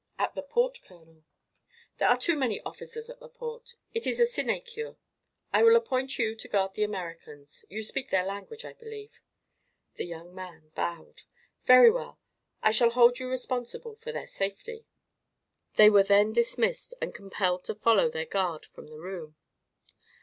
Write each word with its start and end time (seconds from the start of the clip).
"At 0.17 0.33
the 0.33 0.41
port, 0.41 0.79
Colonel." 0.83 1.23
"There 1.99 2.07
are 2.09 2.17
too 2.17 2.35
many 2.35 2.59
officers 2.61 3.07
at 3.07 3.19
the 3.19 3.29
port; 3.29 3.75
it 3.93 4.07
is 4.07 4.19
a 4.19 4.25
sinecure. 4.25 4.95
I 5.53 5.61
will 5.61 5.75
appoint 5.75 6.17
you 6.17 6.35
to 6.37 6.47
guard 6.47 6.73
the 6.73 6.83
Americans. 6.83 7.65
You 7.69 7.83
speak 7.83 8.09
their 8.09 8.25
language, 8.25 8.65
I 8.65 8.73
believe?" 8.73 9.21
The 9.97 10.05
young 10.05 10.33
man 10.33 10.71
bowed. 10.73 11.21
"Very 11.65 11.91
well; 11.91 12.19
I 12.63 12.71
shall 12.71 12.89
hold 12.89 13.19
you 13.19 13.29
responsible 13.29 13.95
for 13.95 14.11
their 14.11 14.25
safety." 14.25 14.87
They 15.75 15.91
were 15.91 16.01
then 16.01 16.33
dismissed 16.33 16.95
and 16.99 17.13
compelled 17.13 17.63
to 17.65 17.75
follow 17.75 18.09
their 18.09 18.25
guard 18.25 18.65
from 18.65 18.87
the 18.87 18.97
room. 18.97 19.35